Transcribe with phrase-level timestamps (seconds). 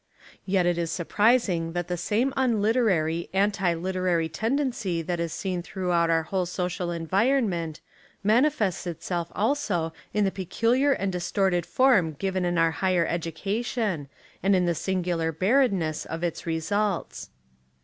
[0.47, 5.61] Yet it Is surprising that the same un llterary, anti literary tendency that is seen
[5.61, 7.81] throughout our whole social environment,
[8.23, 14.09] mani fests itself also in the peculiar and distorted form given in our higher education
[14.41, 17.29] and In the singular barrenness of its results.